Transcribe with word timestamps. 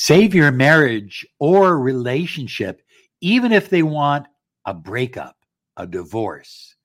Save 0.00 0.32
your 0.32 0.52
marriage 0.52 1.26
or 1.40 1.76
relationship, 1.76 2.82
even 3.20 3.50
if 3.50 3.68
they 3.68 3.82
want 3.82 4.28
a 4.64 4.72
breakup, 4.72 5.34
a 5.76 5.88
divorce, 5.88 6.76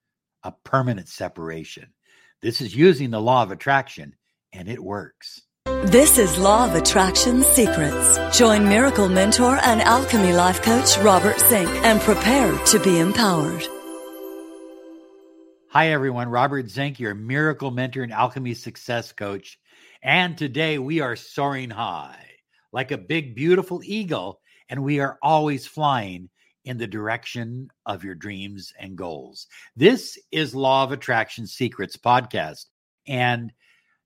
a 0.41 0.51
permanent 0.63 1.07
separation. 1.07 1.93
This 2.41 2.59
is 2.59 2.75
using 2.75 3.11
the 3.11 3.21
law 3.21 3.43
of 3.43 3.51
attraction, 3.51 4.15
and 4.51 4.67
it 4.67 4.83
works. 4.83 5.43
This 5.83 6.17
is 6.17 6.39
Law 6.39 6.65
of 6.65 6.73
Attraction 6.73 7.43
Secrets. 7.43 8.17
Join 8.35 8.67
Miracle 8.67 9.09
Mentor 9.09 9.59
and 9.63 9.83
Alchemy 9.83 10.33
Life 10.33 10.63
Coach 10.63 10.97
Robert 10.97 11.39
Zink 11.39 11.69
and 11.69 12.01
prepare 12.01 12.57
to 12.65 12.79
be 12.79 12.97
empowered. 12.97 13.63
Hi, 15.69 15.89
everyone. 15.89 16.29
Robert 16.29 16.67
Zink, 16.67 16.99
your 16.99 17.13
Miracle 17.13 17.69
Mentor 17.69 18.01
and 18.01 18.11
Alchemy 18.11 18.55
Success 18.55 19.11
Coach. 19.11 19.59
And 20.01 20.35
today 20.35 20.79
we 20.79 21.01
are 21.01 21.15
soaring 21.15 21.69
high 21.69 22.32
like 22.73 22.91
a 22.91 22.97
big, 22.97 23.35
beautiful 23.35 23.81
eagle, 23.85 24.41
and 24.67 24.83
we 24.83 24.99
are 24.99 25.19
always 25.21 25.65
flying 25.65 26.29
in 26.65 26.77
the 26.77 26.87
direction 26.87 27.69
of 27.85 28.03
your 28.03 28.15
dreams 28.15 28.73
and 28.79 28.97
goals. 28.97 29.47
This 29.75 30.17
is 30.31 30.55
Law 30.55 30.83
of 30.83 30.91
Attraction 30.91 31.45
Secrets 31.45 31.95
podcast. 31.95 32.65
And, 33.07 33.53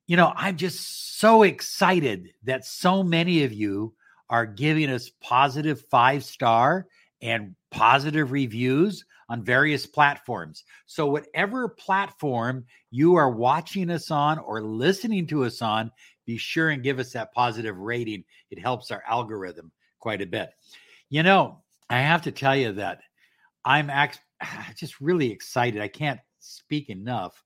you 0.06 0.16
know, 0.16 0.32
I'm 0.36 0.56
just 0.56 1.18
so 1.18 1.42
excited 1.42 2.30
that 2.44 2.66
so 2.66 3.02
many 3.02 3.44
of 3.44 3.52
you 3.52 3.94
are 4.28 4.44
giving 4.46 4.90
us 4.90 5.10
positive 5.20 5.82
five 5.90 6.22
star 6.22 6.86
and 7.22 7.54
positive 7.70 8.32
reviews 8.32 9.04
on 9.30 9.44
various 9.44 9.86
platforms. 9.86 10.64
So, 10.86 11.06
whatever 11.06 11.68
platform 11.68 12.64
you 12.90 13.14
are 13.14 13.30
watching 13.30 13.90
us 13.90 14.10
on 14.10 14.38
or 14.38 14.62
listening 14.62 15.26
to 15.28 15.44
us 15.44 15.62
on, 15.62 15.90
be 16.28 16.36
sure 16.36 16.68
and 16.68 16.82
give 16.82 16.98
us 16.98 17.10
that 17.12 17.32
positive 17.32 17.78
rating. 17.78 18.22
It 18.50 18.58
helps 18.58 18.90
our 18.90 19.02
algorithm 19.08 19.72
quite 19.98 20.20
a 20.20 20.26
bit. 20.26 20.50
You 21.08 21.22
know, 21.22 21.62
I 21.88 22.00
have 22.00 22.20
to 22.22 22.30
tell 22.30 22.54
you 22.54 22.72
that 22.72 23.00
I'm 23.64 23.90
just 24.76 25.00
really 25.00 25.32
excited. 25.32 25.80
I 25.80 25.88
can't 25.88 26.20
speak 26.38 26.90
enough 26.90 27.42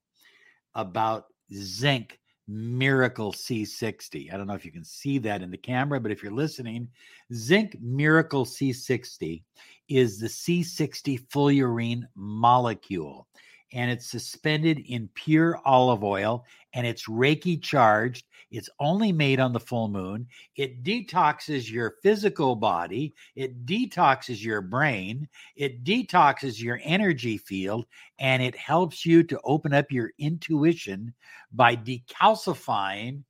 about 0.75 1.27
Zink 1.53 2.19
Miracle 2.49 3.31
C60. 3.31 4.33
I 4.33 4.35
don't 4.35 4.47
know 4.47 4.53
if 4.53 4.65
you 4.65 4.71
can 4.71 4.83
see 4.83 5.17
that 5.19 5.41
in 5.41 5.49
the 5.49 5.57
camera, 5.57 6.01
but 6.01 6.11
if 6.11 6.21
you're 6.21 6.33
listening, 6.33 6.89
Zink 7.33 7.77
Miracle 7.79 8.43
C60 8.43 9.43
is 9.87 10.19
the 10.19 10.27
C60 10.27 11.25
fullerene 11.29 12.03
molecule 12.15 13.29
and 13.73 13.89
it's 13.89 14.09
suspended 14.09 14.79
in 14.87 15.09
pure 15.15 15.59
olive 15.65 16.03
oil 16.03 16.45
and 16.73 16.85
it's 16.85 17.07
Reiki 17.07 17.61
charged. 17.61 18.25
It's 18.51 18.69
only 18.79 19.11
made 19.11 19.39
on 19.39 19.51
the 19.51 19.59
full 19.59 19.87
moon. 19.87 20.27
It 20.55 20.83
detoxes 20.83 21.69
your 21.71 21.95
physical 22.03 22.55
body, 22.55 23.15
it 23.35 23.65
detoxes 23.65 24.43
your 24.43 24.61
brain, 24.61 25.27
it 25.55 25.83
detoxes 25.83 26.61
your 26.61 26.79
energy 26.83 27.37
field, 27.37 27.85
and 28.19 28.43
it 28.43 28.55
helps 28.55 29.05
you 29.05 29.23
to 29.23 29.41
open 29.43 29.73
up 29.73 29.91
your 29.91 30.11
intuition 30.19 31.13
by 31.51 31.75
decalcifying 31.75 33.23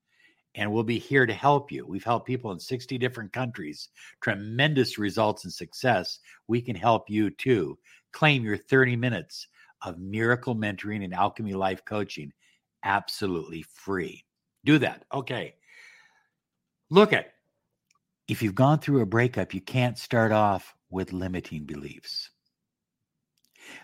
and 0.55 0.71
we'll 0.71 0.83
be 0.83 0.99
here 0.99 1.25
to 1.25 1.33
help 1.33 1.71
you. 1.71 1.85
We've 1.85 2.03
helped 2.03 2.27
people 2.27 2.51
in 2.51 2.59
60 2.59 2.97
different 2.97 3.31
countries, 3.31 3.89
tremendous 4.21 4.97
results 4.97 5.43
and 5.43 5.53
success. 5.53 6.19
We 6.47 6.61
can 6.61 6.75
help 6.75 7.09
you 7.09 7.29
too. 7.29 7.77
Claim 8.11 8.43
your 8.43 8.57
30 8.57 8.95
minutes 8.95 9.47
of 9.83 9.99
miracle 9.99 10.55
mentoring 10.55 11.03
and 11.03 11.13
alchemy 11.13 11.53
life 11.53 11.85
coaching 11.85 12.31
absolutely 12.83 13.63
free. 13.73 14.25
Do 14.65 14.79
that. 14.79 15.05
Okay. 15.13 15.55
Look 16.89 17.13
at 17.13 17.33
if 18.27 18.41
you've 18.41 18.55
gone 18.55 18.79
through 18.79 19.01
a 19.01 19.05
breakup, 19.05 19.53
you 19.53 19.61
can't 19.61 19.97
start 19.97 20.31
off 20.31 20.75
with 20.89 21.13
limiting 21.13 21.65
beliefs. 21.65 22.31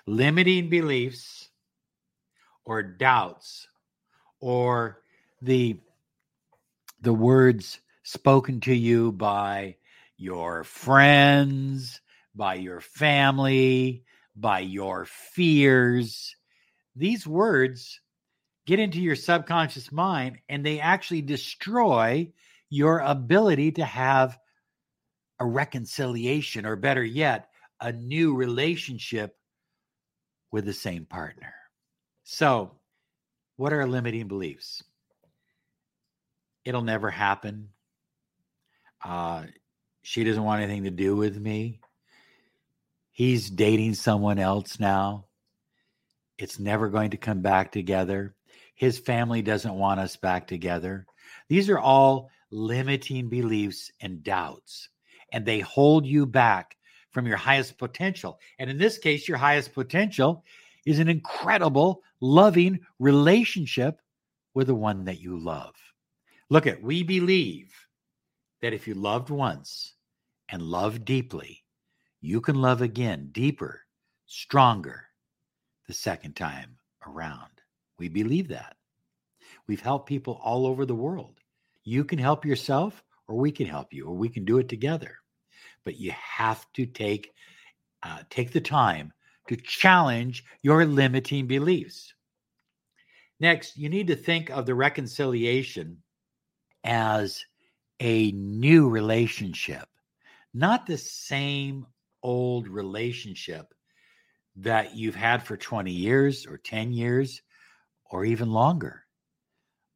Limiting 0.07 0.69
beliefs 0.69 1.49
or 2.65 2.83
doubts 2.83 3.67
or 4.39 5.01
the 5.41 5.79
the 7.01 7.13
words 7.13 7.79
spoken 8.03 8.59
to 8.61 8.73
you 8.73 9.11
by 9.11 9.75
your 10.17 10.63
friends, 10.63 12.01
by 12.33 12.55
your 12.55 12.81
family, 12.81 14.03
by 14.35 14.59
your 14.59 15.05
fears. 15.05 16.35
These 16.95 17.27
words 17.27 17.99
get 18.65 18.79
into 18.79 18.99
your 18.99 19.15
subconscious 19.15 19.91
mind 19.91 20.39
and 20.49 20.65
they 20.65 20.79
actually 20.79 21.21
destroy 21.21 22.31
your 22.69 22.99
ability 22.99 23.73
to 23.73 23.85
have 23.85 24.37
a 25.39 25.45
reconciliation, 25.45 26.65
or 26.65 26.75
better 26.75 27.03
yet, 27.03 27.49
a 27.81 27.91
new 27.91 28.33
relationship 28.35 29.37
with 30.51 30.65
the 30.65 30.73
same 30.73 31.05
partner. 31.05 31.53
So, 32.27 32.71
what 33.55 33.71
are 33.71 33.85
limiting 33.85 34.27
beliefs? 34.27 34.83
It'll 36.65 36.81
never 36.81 37.11
happen. 37.11 37.69
Uh, 39.03 39.43
she 40.01 40.23
doesn't 40.23 40.43
want 40.43 40.63
anything 40.63 40.85
to 40.85 40.89
do 40.89 41.15
with 41.15 41.37
me. 41.37 41.79
He's 43.11 43.51
dating 43.51 43.93
someone 43.93 44.39
else 44.39 44.79
now. 44.79 45.25
It's 46.39 46.59
never 46.59 46.89
going 46.89 47.11
to 47.11 47.17
come 47.17 47.41
back 47.41 47.71
together. 47.71 48.35
His 48.73 48.97
family 48.97 49.43
doesn't 49.43 49.75
want 49.75 49.99
us 49.99 50.15
back 50.17 50.47
together. 50.47 51.05
These 51.47 51.69
are 51.69 51.79
all 51.79 52.31
limiting 52.49 53.29
beliefs 53.29 53.91
and 54.01 54.23
doubts, 54.23 54.89
and 55.31 55.45
they 55.45 55.59
hold 55.59 56.07
you 56.07 56.25
back 56.25 56.75
from 57.11 57.27
your 57.27 57.37
highest 57.37 57.77
potential. 57.77 58.39
And 58.57 58.67
in 58.67 58.79
this 58.79 58.97
case, 58.97 59.27
your 59.27 59.37
highest 59.37 59.73
potential 59.73 60.43
is 60.85 60.99
an 60.99 61.09
incredible, 61.09 62.01
loving 62.21 62.79
relationship 62.99 64.01
with 64.53 64.67
the 64.67 64.75
one 64.75 65.05
that 65.05 65.19
you 65.19 65.37
love. 65.37 65.75
Look 66.49 66.67
at, 66.67 66.81
we 66.81 67.03
believe 67.03 67.73
that 68.61 68.73
if 68.73 68.87
you 68.87 68.93
loved 68.93 69.29
once 69.29 69.93
and 70.49 70.61
loved 70.61 71.05
deeply, 71.05 71.63
you 72.21 72.41
can 72.41 72.61
love 72.61 72.81
again, 72.81 73.29
deeper, 73.31 73.81
stronger, 74.25 75.03
the 75.87 75.93
second 75.93 76.35
time 76.35 76.77
around. 77.07 77.49
We 77.97 78.09
believe 78.09 78.47
that. 78.49 78.75
We've 79.67 79.81
helped 79.81 80.07
people 80.07 80.39
all 80.43 80.65
over 80.65 80.85
the 80.85 80.95
world. 80.95 81.39
You 81.83 82.03
can 82.03 82.19
help 82.19 82.45
yourself, 82.45 83.03
or 83.27 83.35
we 83.35 83.51
can 83.51 83.67
help 83.67 83.93
you, 83.93 84.07
or 84.07 84.15
we 84.15 84.29
can 84.29 84.45
do 84.45 84.57
it 84.57 84.69
together. 84.69 85.17
But 85.83 85.99
you 85.99 86.11
have 86.11 86.65
to 86.73 86.85
take 86.85 87.31
uh, 88.03 88.19
take 88.29 88.51
the 88.51 88.61
time 88.61 89.13
to 89.47 89.55
challenge 89.55 90.43
your 90.61 90.85
limiting 90.85 91.47
beliefs. 91.47 92.13
Next, 93.39 93.77
you 93.77 93.89
need 93.89 94.07
to 94.07 94.15
think 94.15 94.49
of 94.49 94.65
the 94.65 94.75
reconciliation 94.75 96.01
as 96.83 97.43
a 97.99 98.31
new 98.31 98.89
relationship, 98.89 99.87
not 100.53 100.85
the 100.85 100.97
same 100.97 101.85
old 102.23 102.67
relationship 102.67 103.73
that 104.57 104.95
you've 104.95 105.15
had 105.15 105.43
for 105.43 105.57
20 105.57 105.91
years 105.91 106.45
or 106.47 106.57
10 106.57 106.93
years 106.93 107.41
or 108.09 108.25
even 108.25 108.51
longer. 108.51 109.03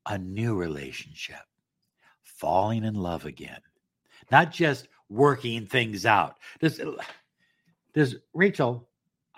A 0.06 0.18
new 0.18 0.56
relationship, 0.56 1.42
falling 2.24 2.84
in 2.84 2.96
love 2.96 3.26
again, 3.26 3.62
not 4.32 4.52
just 4.52 4.88
working 5.08 5.66
things 5.66 6.06
out. 6.06 6.38
Does, 6.60 6.82
does 7.94 8.16
Rachel, 8.34 8.89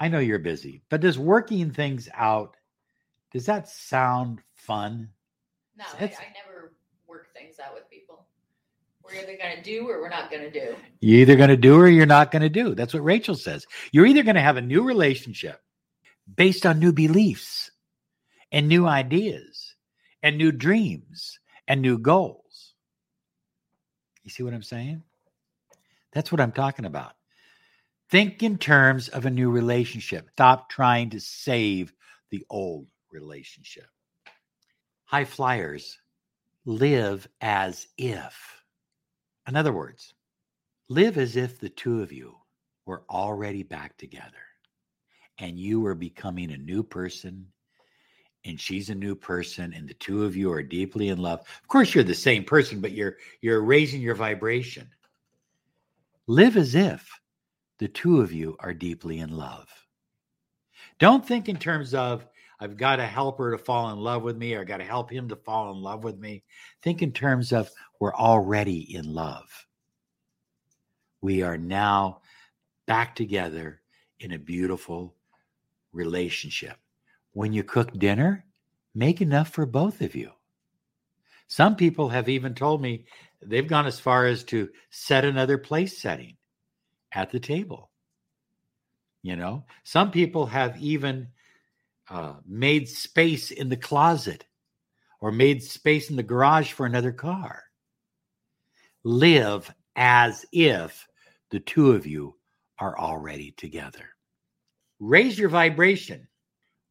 I 0.01 0.07
know 0.07 0.17
you're 0.17 0.39
busy, 0.39 0.81
but 0.89 1.01
does 1.01 1.19
working 1.19 1.69
things 1.69 2.09
out, 2.15 2.57
does 3.31 3.45
that 3.45 3.69
sound 3.69 4.39
fun? 4.55 5.09
No, 5.77 5.85
I, 5.99 6.05
I 6.05 6.33
never 6.43 6.73
work 7.07 7.31
things 7.35 7.57
out 7.63 7.75
with 7.75 7.87
people. 7.87 8.25
We're 9.03 9.21
either 9.21 9.37
going 9.37 9.57
to 9.57 9.61
do 9.61 9.87
or 9.87 10.01
we're 10.01 10.09
not 10.09 10.31
going 10.31 10.41
to 10.41 10.49
do. 10.49 10.75
You're 11.01 11.19
either 11.19 11.35
going 11.35 11.51
to 11.51 11.55
do 11.55 11.75
or 11.75 11.87
you're 11.87 12.07
not 12.07 12.31
going 12.31 12.41
to 12.41 12.49
do. 12.49 12.73
That's 12.73 12.95
what 12.95 13.03
Rachel 13.03 13.35
says. 13.35 13.63
You're 13.91 14.07
either 14.07 14.23
going 14.23 14.37
to 14.37 14.41
have 14.41 14.57
a 14.57 14.61
new 14.61 14.81
relationship 14.81 15.61
based 16.35 16.65
on 16.65 16.79
new 16.79 16.91
beliefs 16.91 17.69
and 18.51 18.67
new 18.67 18.87
ideas 18.87 19.75
and 20.23 20.35
new 20.35 20.51
dreams 20.51 21.37
and 21.67 21.79
new 21.79 21.99
goals. 21.99 22.73
You 24.23 24.31
see 24.31 24.41
what 24.41 24.55
I'm 24.55 24.63
saying? 24.63 25.03
That's 26.11 26.31
what 26.31 26.41
I'm 26.41 26.53
talking 26.53 26.85
about. 26.85 27.13
Think 28.11 28.43
in 28.43 28.57
terms 28.57 29.07
of 29.07 29.25
a 29.25 29.31
new 29.31 29.49
relationship. 29.49 30.29
Stop 30.33 30.69
trying 30.69 31.09
to 31.11 31.19
save 31.19 31.93
the 32.29 32.45
old 32.49 32.87
relationship. 33.11 33.87
High 35.05 35.25
flyers 35.25 35.97
live 36.65 37.27
as 37.41 37.87
if 37.97 38.61
in 39.47 39.55
other 39.55 39.73
words, 39.73 40.13
live 40.89 41.17
as 41.17 41.35
if 41.35 41.59
the 41.59 41.69
two 41.69 42.01
of 42.01 42.11
you 42.11 42.35
were 42.85 43.03
already 43.09 43.63
back 43.63 43.97
together 43.97 44.31
and 45.39 45.57
you 45.57 45.81
were 45.81 45.95
becoming 45.95 46.51
a 46.51 46.57
new 46.57 46.83
person 46.83 47.47
and 48.45 48.59
she's 48.59 48.89
a 48.89 48.95
new 48.95 49.15
person 49.15 49.73
and 49.73 49.87
the 49.87 49.93
two 49.95 50.23
of 50.23 50.35
you 50.35 50.51
are 50.51 50.63
deeply 50.63 51.09
in 51.09 51.17
love. 51.17 51.41
Of 51.41 51.67
course 51.67 51.93
you're 51.93 52.03
the 52.03 52.15
same 52.15 52.43
person 52.43 52.81
but 52.81 52.91
you're 52.91 53.17
you're 53.41 53.61
raising 53.61 54.01
your 54.01 54.15
vibration. 54.15 54.87
Live 56.27 56.57
as 56.57 56.75
if 56.75 57.09
the 57.81 57.87
two 57.87 58.21
of 58.21 58.31
you 58.31 58.55
are 58.59 58.75
deeply 58.75 59.17
in 59.17 59.35
love. 59.35 59.67
Don't 60.99 61.27
think 61.27 61.49
in 61.49 61.57
terms 61.57 61.95
of 61.95 62.23
I've 62.59 62.77
got 62.77 62.97
to 62.97 63.05
help 63.07 63.39
her 63.39 63.49
to 63.49 63.57
fall 63.57 63.89
in 63.89 63.97
love 63.97 64.21
with 64.21 64.37
me 64.37 64.53
or 64.53 64.61
I 64.61 64.65
got 64.65 64.77
to 64.77 64.83
help 64.83 65.09
him 65.09 65.27
to 65.29 65.35
fall 65.35 65.71
in 65.71 65.81
love 65.81 66.03
with 66.03 66.19
me. 66.19 66.43
Think 66.83 67.01
in 67.01 67.11
terms 67.11 67.51
of 67.51 67.71
we're 67.99 68.13
already 68.13 68.95
in 68.95 69.11
love. 69.11 69.49
We 71.21 71.41
are 71.41 71.57
now 71.57 72.21
back 72.85 73.15
together 73.15 73.81
in 74.19 74.33
a 74.33 74.37
beautiful 74.37 75.15
relationship. 75.91 76.77
When 77.33 77.51
you 77.51 77.63
cook 77.63 77.97
dinner, 77.97 78.45
make 78.93 79.21
enough 79.21 79.49
for 79.49 79.65
both 79.65 80.01
of 80.01 80.13
you. 80.13 80.29
Some 81.47 81.75
people 81.75 82.09
have 82.09 82.29
even 82.29 82.53
told 82.53 82.79
me 82.79 83.05
they've 83.41 83.67
gone 83.67 83.87
as 83.87 83.99
far 83.99 84.27
as 84.27 84.43
to 84.45 84.69
set 84.91 85.25
another 85.25 85.57
place 85.57 85.99
setting 85.99 86.37
at 87.13 87.31
the 87.31 87.39
table. 87.39 87.89
You 89.23 89.35
know, 89.35 89.65
some 89.83 90.11
people 90.11 90.45
have 90.47 90.77
even 90.81 91.27
uh, 92.09 92.35
made 92.45 92.89
space 92.89 93.51
in 93.51 93.69
the 93.69 93.77
closet 93.77 94.45
or 95.19 95.31
made 95.31 95.63
space 95.63 96.09
in 96.09 96.15
the 96.15 96.23
garage 96.23 96.71
for 96.71 96.85
another 96.85 97.11
car. 97.11 97.63
Live 99.03 99.73
as 99.95 100.45
if 100.51 101.07
the 101.51 101.59
two 101.59 101.91
of 101.91 102.07
you 102.07 102.35
are 102.79 102.97
already 102.97 103.51
together. 103.51 104.05
Raise 104.99 105.37
your 105.37 105.49
vibration. 105.49 106.27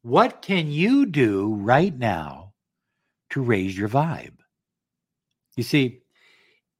What 0.03 0.41
can 0.41 0.71
you 0.71 1.05
do 1.05 1.55
right 1.55 1.95
now 1.95 2.53
to 3.31 3.41
raise 3.41 3.77
your 3.77 3.89
vibe? 3.89 4.37
You 5.55 5.63
see, 5.63 6.01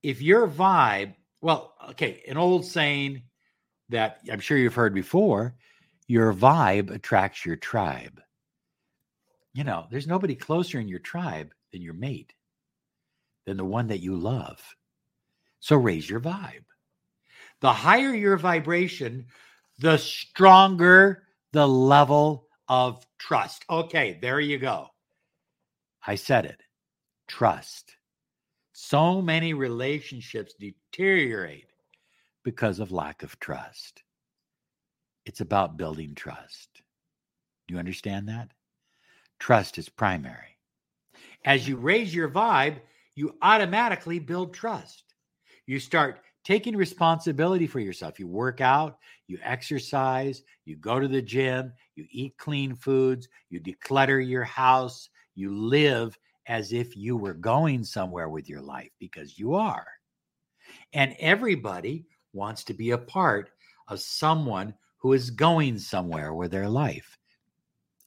if 0.01 0.21
your 0.21 0.47
vibe, 0.47 1.13
well, 1.41 1.75
okay, 1.91 2.23
an 2.27 2.37
old 2.37 2.65
saying 2.65 3.23
that 3.91 4.19
I'm 4.31 4.39
sure 4.39 4.57
you've 4.57 4.73
heard 4.73 4.93
before 4.93 5.55
your 6.07 6.33
vibe 6.33 6.89
attracts 6.93 7.45
your 7.45 7.55
tribe 7.55 8.21
you 9.53 9.63
know, 9.63 9.85
there's 9.91 10.07
nobody 10.07 10.35
closer 10.35 10.79
in 10.79 10.87
your 10.87 10.99
tribe 10.99 11.53
than 11.71 11.81
your 11.81 11.93
mate, 11.93 12.33
than 13.45 13.57
the 13.57 13.65
one 13.65 13.87
that 13.87 13.99
you 13.99 14.15
love. 14.15 14.61
So 15.59 15.75
raise 15.75 16.09
your 16.09 16.19
vibe. 16.19 16.63
The 17.59 17.73
higher 17.73 18.13
your 18.13 18.37
vibration, 18.37 19.27
the 19.79 19.97
stronger 19.97 21.23
the 21.51 21.67
level 21.67 22.47
of 22.67 23.05
trust. 23.19 23.65
Okay, 23.69 24.17
there 24.21 24.39
you 24.39 24.57
go. 24.57 24.87
I 26.07 26.15
said 26.15 26.45
it. 26.45 26.61
Trust. 27.27 27.95
So 28.71 29.21
many 29.21 29.53
relationships 29.53 30.55
deteriorate 30.59 31.70
because 32.43 32.79
of 32.79 32.91
lack 32.91 33.23
of 33.23 33.39
trust. 33.39 34.03
It's 35.25 35.41
about 35.41 35.77
building 35.77 36.15
trust. 36.15 36.81
Do 37.67 37.73
you 37.73 37.79
understand 37.79 38.27
that? 38.29 38.51
Trust 39.39 39.77
is 39.77 39.89
primary. 39.89 40.57
As 41.45 41.67
you 41.67 41.77
raise 41.77 42.13
your 42.13 42.29
vibe, 42.29 42.79
you 43.15 43.35
automatically 43.41 44.19
build 44.19 44.53
trust. 44.53 45.03
You 45.65 45.79
start 45.79 46.21
taking 46.43 46.75
responsibility 46.75 47.67
for 47.67 47.79
yourself. 47.79 48.19
You 48.19 48.27
work 48.27 48.61
out, 48.61 48.97
you 49.27 49.37
exercise, 49.43 50.43
you 50.65 50.75
go 50.75 50.99
to 50.99 51.07
the 51.07 51.21
gym, 51.21 51.73
you 51.95 52.05
eat 52.09 52.37
clean 52.37 52.75
foods, 52.75 53.27
you 53.49 53.59
declutter 53.59 54.27
your 54.27 54.43
house, 54.43 55.09
you 55.35 55.55
live 55.55 56.17
as 56.47 56.73
if 56.73 56.95
you 56.95 57.15
were 57.15 57.33
going 57.33 57.83
somewhere 57.83 58.29
with 58.29 58.49
your 58.49 58.61
life 58.61 58.89
because 58.99 59.37
you 59.37 59.53
are. 59.53 59.87
And 60.93 61.15
everybody 61.19 62.05
wants 62.33 62.63
to 62.65 62.73
be 62.73 62.91
a 62.91 62.97
part 62.97 63.49
of 63.87 63.99
someone 63.99 64.73
who 64.97 65.13
is 65.13 65.31
going 65.31 65.79
somewhere 65.79 66.33
with 66.33 66.51
their 66.51 66.69
life. 66.69 67.17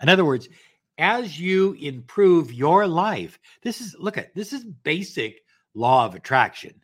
In 0.01 0.09
other 0.09 0.25
words, 0.25 0.49
as 0.99 1.39
you 1.39 1.73
improve 1.75 2.53
your 2.53 2.87
life, 2.87 3.39
this 3.63 3.81
is 3.81 3.97
look 3.99 4.17
at 4.17 4.35
this 4.35 4.53
is 4.53 4.65
basic 4.65 5.43
law 5.75 6.07
of 6.07 6.15
attraction. 6.15 6.75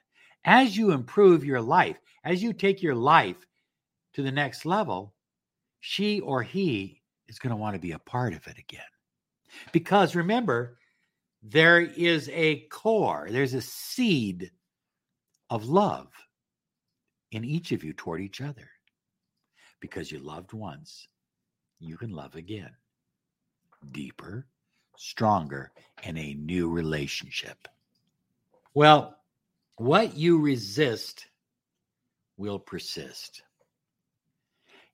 As 0.45 0.77
you 0.77 0.91
improve 0.91 1.45
your 1.45 1.61
life, 1.61 1.97
as 2.25 2.43
you 2.43 2.53
take 2.53 2.83
your 2.83 2.95
life 2.95 3.37
to 4.15 4.23
the 4.23 4.33
next 4.33 4.67
level, 4.67 5.15
she 5.81 6.21
or 6.21 6.43
he 6.43 7.03
is 7.29 7.39
going 7.39 7.51
to 7.51 7.57
want 7.57 7.75
to 7.75 7.81
be 7.81 7.93
a 7.93 7.99
part 7.99 8.33
of 8.33 8.47
it 8.47 8.59
again. 8.59 8.83
Because 9.73 10.17
remember, 10.17 10.79
there 11.43 11.81
is 11.81 12.29
a 12.33 12.61
core, 12.71 13.29
there's 13.31 13.55
a 13.55 13.63
seed 13.63 14.51
of 15.49 15.67
love 15.67 16.09
in 17.33 17.45
each 17.45 17.73
of 17.73 17.85
you 17.85 17.93
toward 17.93 18.21
each 18.21 18.41
other. 18.41 18.69
Because 19.81 20.13
you 20.13 20.19
loved 20.19 20.53
once, 20.53 21.09
you 21.79 21.97
can 21.97 22.11
love 22.11 22.35
again 22.35 22.71
deeper, 23.93 24.47
stronger, 24.97 25.73
and 26.03 26.19
a 26.19 26.35
new 26.35 26.69
relationship. 26.69 27.67
Well, 28.75 29.17
what 29.77 30.17
you 30.17 30.39
resist 30.39 31.27
will 32.37 32.59
persist. 32.59 33.43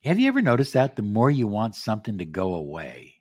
Have 0.04 0.20
you 0.20 0.28
ever 0.28 0.42
noticed 0.42 0.74
that 0.74 0.94
the 0.94 1.02
more 1.02 1.30
you 1.30 1.48
want 1.48 1.74
something 1.74 2.18
to 2.18 2.24
go 2.24 2.54
away, 2.54 3.14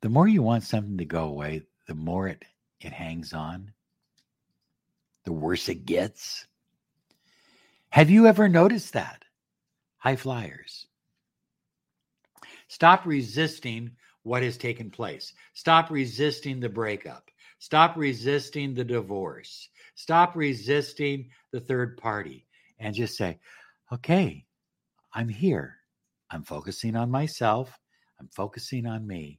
the 0.00 0.08
more 0.08 0.28
you 0.28 0.42
want 0.42 0.62
something 0.62 0.98
to 0.98 1.04
go 1.04 1.24
away, 1.24 1.62
the 1.88 1.94
more 1.94 2.28
it, 2.28 2.44
it 2.80 2.92
hangs 2.92 3.32
on, 3.32 3.72
the 5.24 5.32
worse 5.32 5.68
it 5.68 5.86
gets? 5.86 6.46
Have 7.94 8.10
you 8.10 8.26
ever 8.26 8.48
noticed 8.48 8.94
that? 8.94 9.24
High 9.98 10.16
flyers. 10.16 10.88
Stop 12.66 13.06
resisting 13.06 13.92
what 14.24 14.42
has 14.42 14.56
taken 14.56 14.90
place. 14.90 15.32
Stop 15.52 15.92
resisting 15.92 16.58
the 16.58 16.68
breakup. 16.68 17.30
Stop 17.60 17.96
resisting 17.96 18.74
the 18.74 18.82
divorce. 18.82 19.68
Stop 19.94 20.34
resisting 20.34 21.30
the 21.52 21.60
third 21.60 21.96
party 21.96 22.48
and 22.80 22.96
just 22.96 23.16
say, 23.16 23.38
okay, 23.92 24.44
I'm 25.12 25.28
here. 25.28 25.76
I'm 26.32 26.42
focusing 26.42 26.96
on 26.96 27.12
myself. 27.12 27.78
I'm 28.18 28.28
focusing 28.34 28.86
on 28.86 29.06
me. 29.06 29.38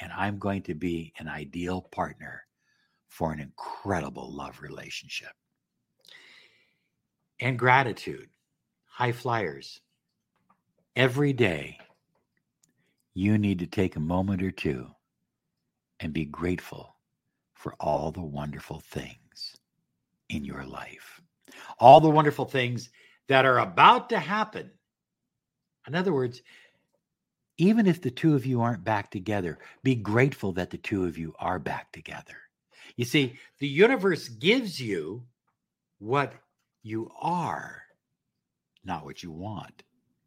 And 0.00 0.10
I'm 0.10 0.40
going 0.40 0.62
to 0.62 0.74
be 0.74 1.12
an 1.20 1.28
ideal 1.28 1.82
partner 1.92 2.42
for 3.06 3.32
an 3.32 3.38
incredible 3.38 4.34
love 4.34 4.60
relationship. 4.60 5.30
And 7.42 7.58
gratitude, 7.58 8.28
high 8.84 9.10
flyers. 9.10 9.80
Every 10.94 11.32
day, 11.32 11.76
you 13.14 13.36
need 13.36 13.58
to 13.58 13.66
take 13.66 13.96
a 13.96 14.00
moment 14.00 14.44
or 14.44 14.52
two 14.52 14.86
and 15.98 16.12
be 16.12 16.24
grateful 16.24 16.94
for 17.54 17.74
all 17.80 18.12
the 18.12 18.22
wonderful 18.22 18.78
things 18.78 19.56
in 20.28 20.44
your 20.44 20.64
life, 20.64 21.20
all 21.80 22.00
the 22.00 22.08
wonderful 22.08 22.44
things 22.44 22.90
that 23.26 23.44
are 23.44 23.58
about 23.58 24.10
to 24.10 24.20
happen. 24.20 24.70
In 25.88 25.96
other 25.96 26.12
words, 26.12 26.42
even 27.58 27.88
if 27.88 28.00
the 28.00 28.12
two 28.12 28.36
of 28.36 28.46
you 28.46 28.60
aren't 28.60 28.84
back 28.84 29.10
together, 29.10 29.58
be 29.82 29.96
grateful 29.96 30.52
that 30.52 30.70
the 30.70 30.78
two 30.78 31.06
of 31.06 31.18
you 31.18 31.34
are 31.40 31.58
back 31.58 31.90
together. 31.90 32.36
You 32.94 33.04
see, 33.04 33.36
the 33.58 33.66
universe 33.66 34.28
gives 34.28 34.80
you 34.80 35.24
what 35.98 36.34
you 36.82 37.10
are, 37.20 37.82
not 38.84 39.04
what 39.04 39.22
you 39.22 39.30
want. 39.30 39.82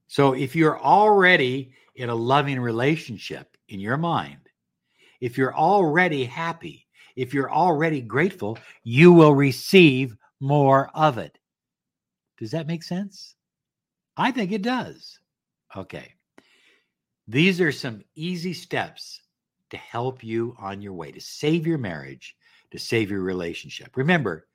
So 0.08 0.34
if 0.34 0.56
you're 0.56 0.80
already 0.80 1.74
in 1.96 2.10
a 2.10 2.16
loving 2.16 2.60
relationship 2.60 3.58
in 3.70 3.80
your 3.80 3.98
mind, 3.98 4.38
if 5.22 5.38
you're 5.38 5.56
already 5.56 6.26
happy, 6.26 6.88
if 7.16 7.34
you're 7.34 7.52
already 7.52 8.02
grateful, 8.02 8.58
you 8.84 9.14
will 9.14 9.34
receive 9.34 10.16
more 10.40 10.90
of 10.94 11.18
it. 11.18 11.38
Does 12.38 12.52
that 12.52 12.68
make 12.68 12.84
sense? 12.84 13.36
I 14.18 14.32
think 14.32 14.52
it 14.52 14.62
does. 14.62 15.20
Okay. 15.76 16.14
These 17.28 17.60
are 17.60 17.72
some 17.72 18.04
easy 18.16 18.54
steps 18.54 19.22
to 19.72 19.78
help 19.78 20.24
you 20.24 20.56
on 20.60 20.82
your 20.82 20.94
way 20.94 21.12
to 21.12 21.20
save 21.20 21.66
your 21.66 21.78
marriage, 21.78 22.36
to 22.72 22.78
save 22.78 23.10
your 23.10 23.22
relationship. 23.22 23.98
Remember, 23.98 24.48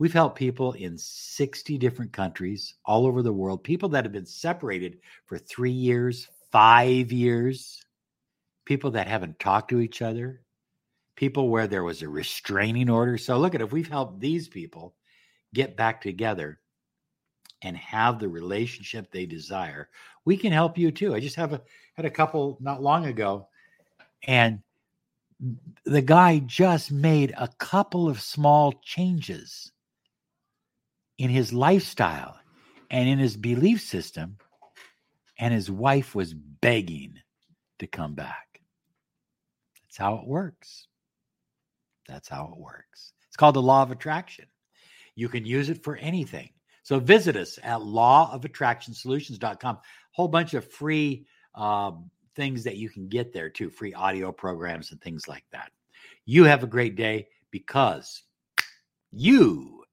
we've 0.00 0.14
helped 0.14 0.38
people 0.38 0.72
in 0.72 0.96
60 0.96 1.76
different 1.76 2.10
countries 2.10 2.74
all 2.86 3.06
over 3.06 3.22
the 3.22 3.32
world, 3.32 3.62
people 3.62 3.90
that 3.90 4.04
have 4.04 4.12
been 4.12 4.26
separated 4.26 4.98
for 5.26 5.36
three 5.36 5.70
years, 5.70 6.26
five 6.50 7.12
years, 7.12 7.84
people 8.64 8.90
that 8.92 9.06
haven't 9.06 9.38
talked 9.38 9.68
to 9.68 9.80
each 9.80 10.00
other, 10.00 10.40
people 11.16 11.50
where 11.50 11.66
there 11.66 11.84
was 11.84 12.00
a 12.00 12.08
restraining 12.08 12.88
order. 12.88 13.18
So, 13.18 13.38
look 13.38 13.54
at 13.54 13.60
if 13.60 13.72
we've 13.72 13.90
helped 13.90 14.20
these 14.20 14.48
people 14.48 14.94
get 15.52 15.76
back 15.76 16.00
together 16.00 16.60
and 17.60 17.76
have 17.76 18.18
the 18.18 18.28
relationship 18.28 19.12
they 19.12 19.26
desire, 19.26 19.90
we 20.24 20.38
can 20.38 20.50
help 20.50 20.78
you 20.78 20.90
too. 20.90 21.14
I 21.14 21.20
just 21.20 21.36
have 21.36 21.52
a 21.52 21.60
had 21.92 22.06
a 22.06 22.10
couple 22.10 22.56
not 22.58 22.82
long 22.82 23.04
ago, 23.04 23.48
and 24.26 24.62
the 25.84 26.00
guy 26.00 26.38
just 26.38 26.90
made 26.90 27.34
a 27.36 27.48
couple 27.58 28.08
of 28.08 28.22
small 28.22 28.72
changes 28.82 29.72
in 31.20 31.28
his 31.28 31.52
lifestyle 31.52 32.40
and 32.88 33.06
in 33.06 33.18
his 33.18 33.36
belief 33.36 33.82
system, 33.82 34.38
and 35.38 35.52
his 35.52 35.70
wife 35.70 36.14
was 36.14 36.32
begging 36.32 37.12
to 37.78 37.86
come 37.86 38.14
back. 38.14 38.62
That's 39.82 39.98
how 39.98 40.14
it 40.14 40.26
works. 40.26 40.86
That's 42.08 42.26
how 42.26 42.46
it 42.46 42.58
works. 42.58 43.12
It's 43.28 43.36
called 43.36 43.54
the 43.54 43.60
law 43.60 43.82
of 43.82 43.90
attraction. 43.90 44.46
You 45.14 45.28
can 45.28 45.44
use 45.44 45.68
it 45.68 45.84
for 45.84 45.94
anything. 45.96 46.48
So 46.84 46.98
visit 46.98 47.36
us 47.36 47.58
at 47.62 47.80
lawofattractionsolutions.com. 47.80 49.78
Whole 50.12 50.28
bunch 50.28 50.54
of 50.54 50.66
free 50.72 51.26
uh, 51.54 51.92
things 52.34 52.64
that 52.64 52.78
you 52.78 52.88
can 52.88 53.08
get 53.08 53.34
there 53.34 53.50
too, 53.50 53.68
free 53.68 53.92
audio 53.92 54.32
programs 54.32 54.90
and 54.90 54.98
things 55.02 55.28
like 55.28 55.44
that. 55.52 55.70
You 56.24 56.44
have 56.44 56.62
a 56.62 56.66
great 56.66 56.96
day 56.96 57.28
because 57.50 58.22
you 59.12 59.79